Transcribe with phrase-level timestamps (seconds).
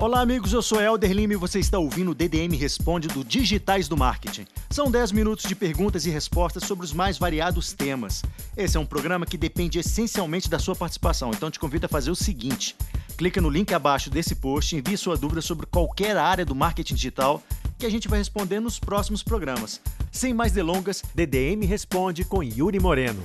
[0.00, 0.52] Olá, amigos.
[0.52, 4.46] Eu sou Helder Lima e você está ouvindo o DDM Responde do Digitais do Marketing.
[4.70, 8.22] São 10 minutos de perguntas e respostas sobre os mais variados temas.
[8.56, 12.12] Esse é um programa que depende essencialmente da sua participação, então te convido a fazer
[12.12, 12.76] o seguinte:
[13.16, 17.42] clica no link abaixo desse post, envie sua dúvida sobre qualquer área do marketing digital
[17.76, 19.80] que a gente vai responder nos próximos programas.
[20.12, 23.24] Sem mais delongas, DDM Responde com Yuri Moreno.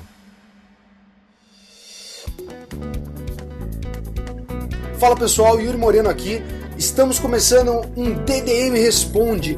[4.99, 6.41] Fala pessoal, Yuri Moreno aqui.
[6.83, 9.57] Estamos começando um DDM Responde.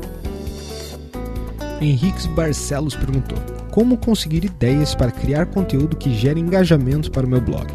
[1.81, 3.39] Henriques Barcelos perguntou:
[3.71, 7.65] Como conseguir ideias para criar conteúdo que gere engajamento para o meu blog?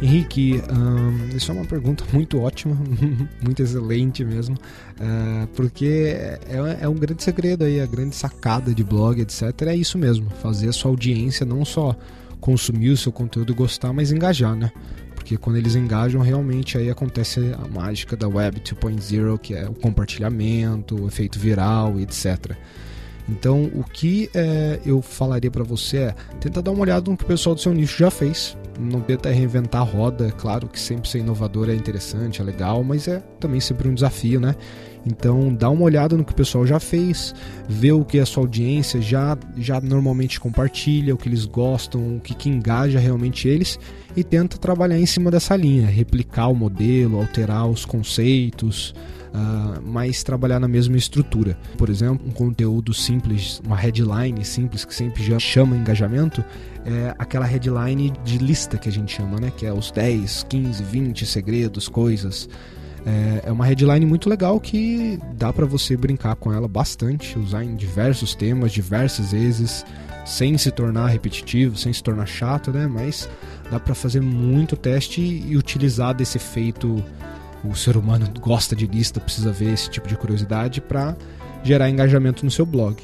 [0.00, 2.74] Henrique, um, isso é uma pergunta muito ótima,
[3.44, 8.82] muito excelente mesmo, uh, porque é, é, um grande segredo aí, a grande sacada de
[8.82, 9.42] blog, etc.
[9.66, 11.94] É isso mesmo, fazer a sua audiência não só
[12.40, 14.72] consumir o seu conteúdo e gostar, mas engajar, né?
[15.24, 19.72] Porque quando eles engajam, realmente aí acontece a mágica da Web 2.0, que é o
[19.72, 22.54] compartilhamento, o efeito viral, etc.
[23.28, 27.24] Então, o que é, eu falaria para você é tenta dar uma olhada no que
[27.24, 28.56] o pessoal do seu nicho já fez.
[28.78, 33.06] Não tenta reinventar a roda, claro que sempre ser inovador é interessante, é legal, mas
[33.08, 34.54] é também sempre um desafio, né?
[35.06, 37.34] Então, dá uma olhada no que o pessoal já fez,
[37.68, 42.20] vê o que a sua audiência já, já normalmente compartilha, o que eles gostam, o
[42.20, 43.78] que, que engaja realmente eles
[44.16, 48.94] e tenta trabalhar em cima dessa linha, replicar o modelo, alterar os conceitos,
[49.34, 51.58] uh, mas trabalhar na mesma estrutura.
[51.76, 56.44] Por exemplo, um conteúdo simples, uma headline simples que sempre já chama engajamento,
[56.86, 59.52] é aquela headline de lista que a gente chama, né?
[59.54, 62.48] Que é os 10, 15, 20 segredos, coisas.
[63.06, 67.62] É, é uma headline muito legal que dá para você brincar com ela bastante, usar
[67.62, 69.84] em diversos temas, diversas vezes,
[70.24, 72.86] sem se tornar repetitivo, sem se tornar chato, né?
[72.86, 73.28] Mas
[73.70, 77.02] dá para fazer muito teste e utilizar desse efeito.
[77.64, 81.16] O ser humano gosta de lista, precisa ver esse tipo de curiosidade para
[81.62, 82.96] gerar engajamento no seu blog.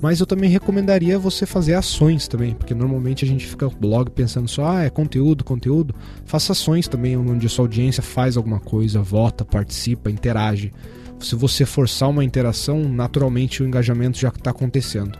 [0.00, 4.48] Mas eu também recomendaria você fazer ações também, porque normalmente a gente fica blog pensando
[4.48, 5.94] só, ah, é conteúdo, conteúdo.
[6.24, 10.72] Faça ações também, onde a sua audiência faz alguma coisa, vota, participa, interage.
[11.18, 15.18] Se você forçar uma interação, naturalmente o engajamento já está acontecendo.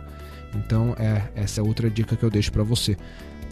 [0.55, 2.95] Então, é essa é outra dica que eu deixo para você.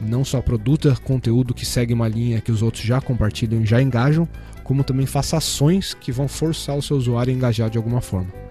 [0.02, 3.82] Não só produza conteúdo que segue uma linha que os outros já compartilham e já
[3.82, 4.28] engajam,
[4.64, 8.46] como também faça ações que vão forçar o seu usuário a engajar de alguma forma.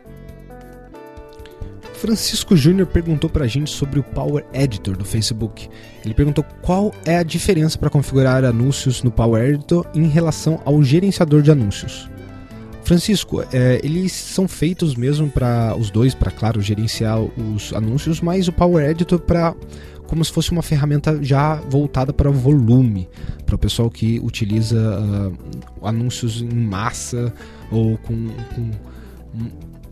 [1.95, 5.71] Francisco Júnior perguntou pra gente sobre o Power Editor do Facebook.
[6.05, 10.83] Ele perguntou qual é a diferença para configurar anúncios no Power Editor em relação ao
[10.83, 12.09] gerenciador de anúncios.
[12.85, 18.47] Francisco, é, eles são feitos mesmo para os dois, para claro gerenciar os anúncios, mas
[18.47, 19.55] o Power Editor para
[20.07, 23.09] como se fosse uma ferramenta já voltada para volume,
[23.45, 27.33] para o pessoal que utiliza uh, anúncios em massa
[27.71, 28.71] ou com, com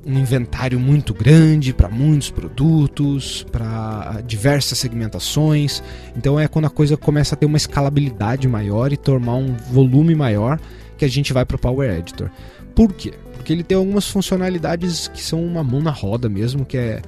[0.05, 5.83] um inventário muito grande para muitos produtos, para diversas segmentações.
[6.17, 10.15] Então é quando a coisa começa a ter uma escalabilidade maior e tomar um volume
[10.15, 10.59] maior
[10.99, 12.31] que a gente vai para o Power Editor.
[12.75, 13.13] Por quê?
[13.35, 17.03] Porque ele tem algumas funcionalidades que são uma mão na roda mesmo, que é,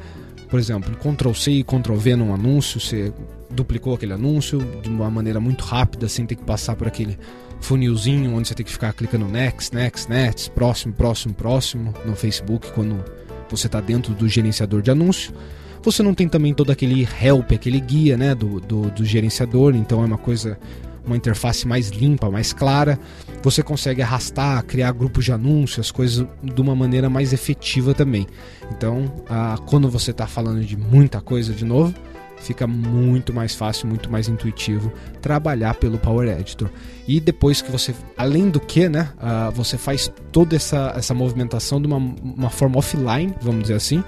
[0.54, 3.12] por exemplo, Ctrl C e Ctrl V num anúncio, você
[3.50, 7.18] duplicou aquele anúncio de uma maneira muito rápida, sem ter que passar por aquele
[7.60, 12.70] funilzinho onde você tem que ficar clicando next, next, next, próximo, próximo, próximo no Facebook
[12.70, 13.04] quando
[13.50, 15.34] você está dentro do gerenciador de anúncio.
[15.82, 20.04] Você não tem também todo aquele help, aquele guia né, do, do, do gerenciador, então
[20.04, 20.56] é uma coisa,
[21.06, 22.98] uma interface mais limpa, mais clara.
[23.42, 28.26] Você consegue arrastar, criar grupos de anúncios, as coisas de uma maneira mais efetiva também.
[28.70, 31.94] Então, ah, quando você está falando de muita coisa de novo,
[32.44, 36.70] fica muito mais fácil, muito mais intuitivo trabalhar pelo Power Editor.
[37.08, 39.10] E depois que você, além do que, né,
[39.54, 44.04] você faz toda essa, essa movimentação de uma, uma forma offline, vamos dizer assim,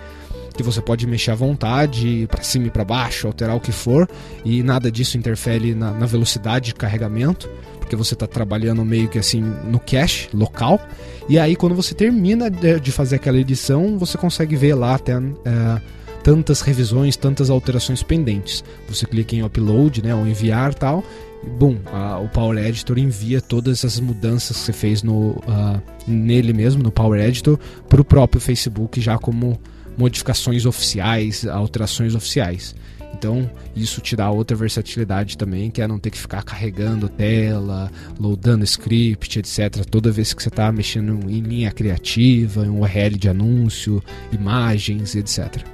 [0.56, 4.08] que você pode mexer à vontade, para cima e para baixo, alterar o que for,
[4.44, 9.18] e nada disso interfere na, na velocidade de carregamento, porque você está trabalhando meio que
[9.18, 10.80] assim no cache local.
[11.28, 15.16] E aí, quando você termina de, fazer aquela edição, você consegue ver lá até.
[15.18, 18.64] Uh, tantas revisões, tantas alterações pendentes.
[18.88, 21.04] Você clica em upload, né, ou enviar tal,
[21.44, 25.80] e bum, a, o Power Editor envia todas essas mudanças que você fez no, uh,
[26.04, 27.56] nele mesmo, no Power Editor,
[27.88, 29.60] para o próprio Facebook já como
[29.96, 32.74] modificações oficiais, alterações oficiais.
[33.12, 37.90] Então, isso te dá outra versatilidade também, que é não ter que ficar carregando tela,
[38.20, 39.86] loadando script, etc.
[39.90, 45.64] Toda vez que você está mexendo em linha criativa, em URL de anúncio, imagens, etc.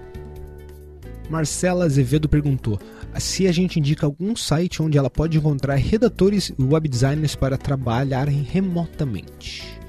[1.28, 2.78] Marcela Azevedo perguntou
[3.18, 7.58] se a gente indica algum site onde ela pode encontrar redatores e web designers para
[7.58, 9.81] trabalharem remotamente.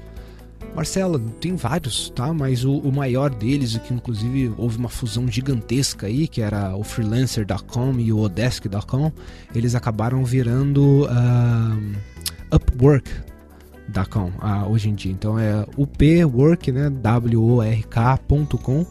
[0.74, 2.32] Marcela, tem vários, tá?
[2.32, 6.82] Mas o, o maior deles, que inclusive houve uma fusão gigantesca aí, que era o
[6.82, 9.12] freelancer.com e o odesk.com,
[9.54, 14.32] eles acabaram virando uh, Upwork.com
[14.68, 15.12] hoje em dia.
[15.12, 16.90] Então é upwork, né?
[16.90, 18.86] W-O-R-K.com.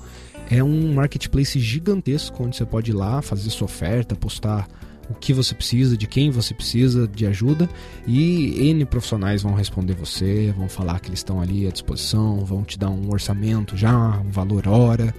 [0.49, 4.67] É um marketplace gigantesco onde você pode ir lá fazer sua oferta, postar
[5.09, 7.69] o que você precisa, de quem você precisa de ajuda
[8.07, 12.63] e N profissionais vão responder você, vão falar que eles estão ali à disposição, vão
[12.63, 15.13] te dar um orçamento já, um valor hora.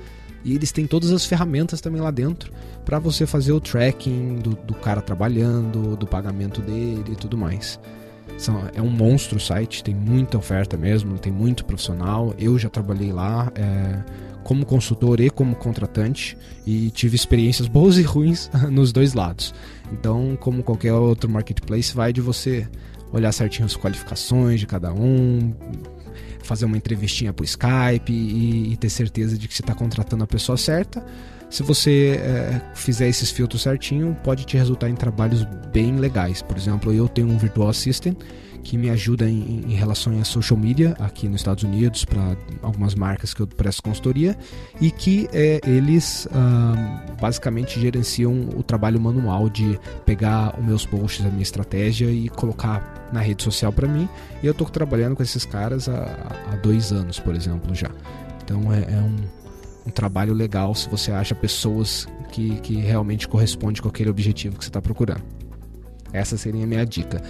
[0.44, 2.52] E eles têm todas as ferramentas também lá dentro
[2.84, 7.80] para você fazer o tracking do, do, cara trabalhando, do pagamento dele e tudo mais.
[8.38, 12.34] São, é um monstro o site, tem muita oferta mesmo, tem muito profissional.
[12.38, 13.50] Eu já trabalhei lá.
[13.54, 16.36] É, como consultor e como contratante
[16.66, 19.54] e tive experiências boas e ruins nos dois lados.
[19.90, 22.68] Então, como qualquer outro marketplace, vai de você
[23.10, 25.54] olhar certinho as qualificações de cada um,
[26.42, 30.26] fazer uma entrevistinha por Skype e, e ter certeza de que você está contratando a
[30.26, 31.04] pessoa certa.
[31.54, 36.42] Se você é, fizer esses filtros certinho, pode te resultar em trabalhos bem legais.
[36.42, 38.18] Por exemplo, eu tenho um virtual assistant
[38.64, 42.96] que me ajuda em, em relação a social media aqui nos Estados Unidos para algumas
[42.96, 44.36] marcas que eu presto consultoria
[44.80, 46.26] e que é, eles
[47.20, 53.08] basicamente gerenciam o trabalho manual de pegar os meus posts, a minha estratégia e colocar
[53.12, 54.08] na rede social para mim.
[54.42, 57.92] E eu estou trabalhando com esses caras há, há, dois anos, por exemplo, já.
[58.42, 59.43] Então é, é um,
[59.86, 64.64] um trabalho legal se você acha pessoas que, que realmente correspondem com aquele objetivo que
[64.64, 65.22] você está procurando.
[66.12, 67.22] Essa seria a minha dica.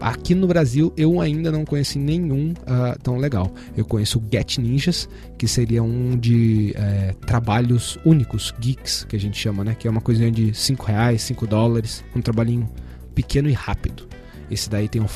[0.00, 3.52] Aqui no Brasil eu ainda não conheci nenhum uh, tão legal.
[3.76, 9.20] Eu conheço o Get Ninjas, que seria um de é, trabalhos únicos, geeks, que a
[9.20, 9.76] gente chama, né?
[9.78, 12.66] Que é uma coisinha de 5 reais, 5 dólares, um trabalhinho
[13.14, 14.08] pequeno e rápido.
[14.50, 15.08] Esse daí tem o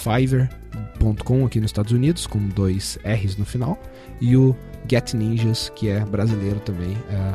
[1.04, 3.78] Fiverr.com aqui nos Estados Unidos, com dois R's no final,
[4.20, 4.56] e o
[4.88, 7.34] Get Ninjas, que é brasileiro também, é,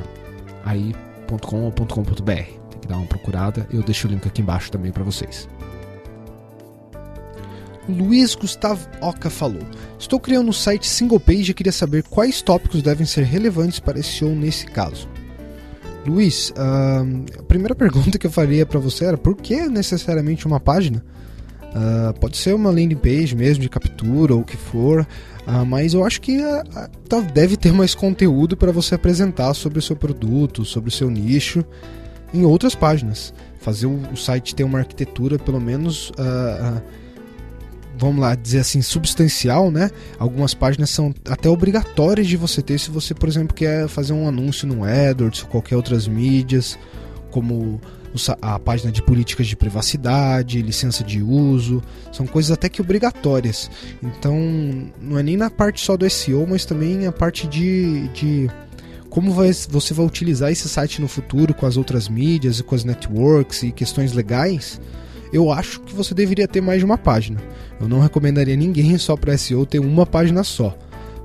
[0.66, 2.32] aí.com ou .com.br.
[2.34, 3.68] Tem que dar uma procurada.
[3.72, 5.48] Eu deixo o link aqui embaixo também para vocês.
[7.88, 9.64] Luiz Gustavo Oca falou:
[9.98, 14.02] Estou criando um site single page e queria saber quais tópicos devem ser relevantes para
[14.02, 15.08] SEO nesse caso.
[16.06, 21.04] Luiz, a primeira pergunta que eu faria para você era: por que necessariamente uma página?
[21.70, 25.94] Uh, pode ser uma landing page mesmo de captura ou o que for, uh, mas
[25.94, 30.66] eu acho que uh, deve ter mais conteúdo para você apresentar sobre o seu produto,
[30.66, 31.64] sobre o seu nicho
[32.34, 33.34] em outras páginas.
[33.60, 36.12] Fazer o, o site ter uma arquitetura pelo menos
[38.00, 39.92] vamos lá dizer assim, substancial, né?
[40.18, 44.26] Algumas páginas são até obrigatórias de você ter se você, por exemplo, quer fazer um
[44.26, 46.80] anúncio no AdWords ou qualquer outras mídias,
[47.30, 47.82] como
[48.42, 53.70] a página de políticas de privacidade, licença de uso, são coisas até que obrigatórias.
[54.02, 54.36] Então,
[55.02, 58.50] não é nem na parte só do SEO, mas também a parte de, de
[59.10, 62.76] como vai, você vai utilizar esse site no futuro com as outras mídias e com
[62.76, 64.80] as networks e questões legais
[65.32, 67.40] eu acho que você deveria ter mais de uma página.
[67.80, 70.76] Eu não recomendaria ninguém só para SEO ter uma página só.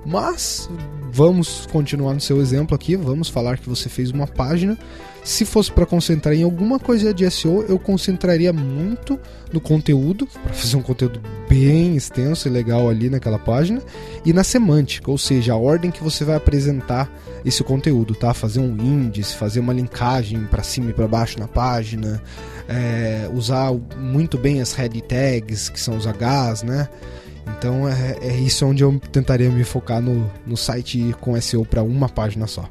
[0.04, 0.69] Mas
[1.10, 4.78] vamos continuar no seu exemplo aqui, vamos falar que você fez uma página.
[5.24, 9.18] Se fosse para concentrar em alguma coisa de SEO, eu concentraria muito
[9.50, 11.18] no conteúdo, para fazer um conteúdo
[11.48, 13.80] bem extenso e legal ali naquela página,
[14.22, 17.10] e na semântica, ou seja, a ordem que você vai apresentar
[17.43, 18.34] esse conteúdo, tá?
[18.34, 22.22] Fazer um índice, fazer uma linkagem para cima e para baixo na página,
[22.69, 26.86] é, usar muito bem as head tags, que são os Hs, né?
[27.58, 31.82] Então é, é isso onde eu tentaria me focar no, no site com SEO para
[31.82, 32.69] uma página só.